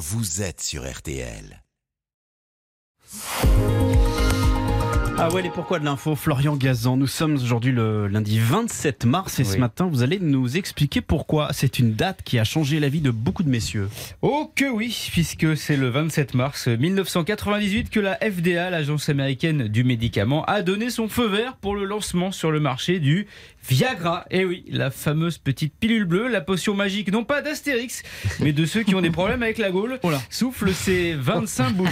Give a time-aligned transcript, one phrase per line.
[0.00, 1.62] vous êtes sur RTL.
[5.22, 6.96] Ah ouais, les pourquoi de l'info, Florian Gazan.
[6.96, 11.48] Nous sommes aujourd'hui le lundi 27 mars et ce matin, vous allez nous expliquer pourquoi
[11.52, 13.90] c'est une date qui a changé la vie de beaucoup de messieurs.
[14.22, 19.84] Oh que oui, puisque c'est le 27 mars 1998 que la FDA, l'agence américaine du
[19.84, 23.26] médicament, a donné son feu vert pour le lancement sur le marché du
[23.68, 24.24] Viagra.
[24.30, 28.02] Et oui, la fameuse petite pilule bleue, la potion magique, non pas d'Astérix,
[28.40, 30.00] mais de ceux qui ont des problèmes avec la Gaule,
[30.30, 31.90] souffle ses 25 bougies.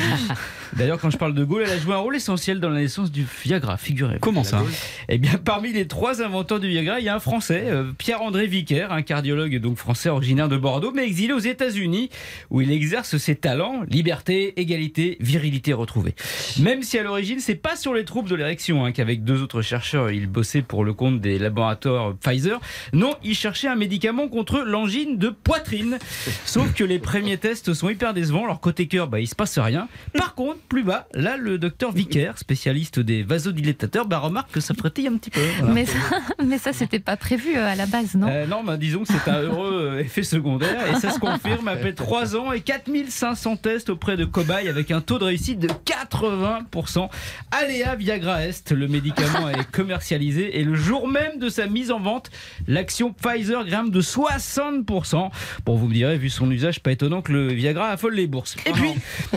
[0.74, 3.10] D'ailleurs, quand je parle de Gaule, elle a joué un rôle essentiel dans la naissance
[3.10, 4.62] du Viagra, figurez Comment ça
[5.08, 8.46] Eh bien, parmi les trois inventeurs du Viagra, il y a un Français, euh, Pierre-André
[8.46, 12.10] Vicaire, un cardiologue donc français originaire de Bordeaux, mais exilé aux États-Unis,
[12.50, 16.14] où il exerce ses talents, liberté, égalité, virilité retrouvée.
[16.60, 19.62] Même si à l'origine, c'est pas sur les troubles de l'érection hein, qu'avec deux autres
[19.62, 22.60] chercheurs, il bossait pour le compte des laboratoires Pfizer.
[22.92, 25.98] Non, il cherchait un médicament contre l'angine de poitrine.
[26.44, 28.44] Sauf que les premiers tests sont hyper décevants.
[28.44, 29.88] Alors côté cœur, bah, il se passe rien.
[30.14, 34.74] Par contre, plus bas, là, le docteur Vicaire, spécialiste des vasodilatateurs, bah, remarque que ça
[34.74, 35.40] frétille un petit peu.
[35.72, 35.98] Mais ça,
[36.44, 39.08] mais ça c'était pas prévu euh, à la base, non Euh, non, bah, disons que
[39.08, 43.56] c'est un heureux euh, effet secondaire et ça se confirme après 3 ans et 4500
[43.56, 47.08] tests auprès de cobayes avec un taux de réussite de 80%.
[47.50, 52.00] Aléa Viagra Est, le médicament est commercialisé et le jour même de sa mise en
[52.00, 52.30] vente,
[52.66, 55.30] l'action Pfizer grimpe de 60%.
[55.64, 58.56] Bon, vous me direz, vu son usage, pas étonnant que le Viagra affole les bourses.
[58.66, 58.90] Et puis,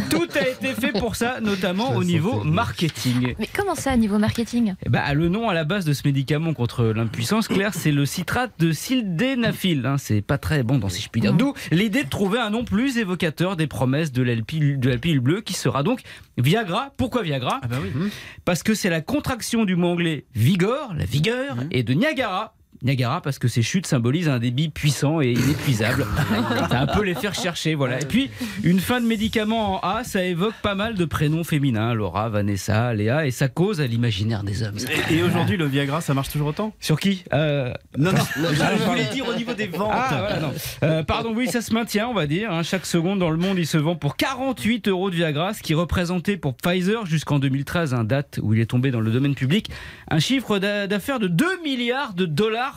[0.10, 3.34] tout a été fait pour ça, notamment au niveau marketing.
[3.40, 4.74] Mais comment ça, niveau marketing?
[4.84, 8.08] Eh ben, le nom à la base de ce médicament contre l'impuissance, Claire, c'est le
[8.08, 9.86] citrate de sildenafil.
[9.86, 11.34] Hein, c'est pas très bon, dans, si je puis dire.
[11.34, 14.98] D'où l'idée de trouver un nom plus évocateur des promesses de la pilule, de la
[14.98, 16.02] pilule bleue, qui sera donc
[16.38, 16.94] Viagra.
[16.98, 17.60] Pourquoi Viagra?
[17.62, 18.10] Ah bah oui.
[18.46, 22.56] Parce que c'est la contraction du mot anglais vigor, la vigueur, et de Niagara.
[22.84, 26.06] Niagara parce que ces chutes symbolisent un débit puissant et inépuisable.
[26.70, 28.02] C'est un peu les faire chercher, voilà.
[28.02, 28.30] Et puis,
[28.64, 31.94] une fin de médicament en A, ça évoque pas mal de prénoms féminins.
[31.94, 34.78] Laura, Vanessa, Léa, et ça cause à l'imaginaire des hommes.
[35.10, 36.74] Et, et aujourd'hui, le Viagra, ça marche toujours autant?
[36.80, 37.24] Sur qui?
[37.34, 39.92] Euh, Non, non, je voulais dire au niveau des ventes.
[39.94, 40.54] Ah, voilà, non.
[40.84, 42.52] Euh, pardon, oui, ça se maintient, on va dire.
[42.52, 42.64] hein.
[42.64, 45.74] Chaque seconde dans le monde, il se vend pour 48 euros de Viagra, ce qui
[45.74, 49.70] représentait pour Pfizer jusqu'en 2013, un date où il est tombé dans le domaine public,
[50.10, 52.26] un chiffre d'a- d'affaires de 2 milliards de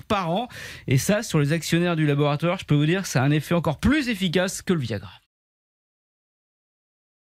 [0.03, 0.49] par an.
[0.89, 3.55] Et ça, sur les actionnaires du laboratoire, je peux vous dire, ça a un effet
[3.55, 5.24] encore plus efficace que le Viagra.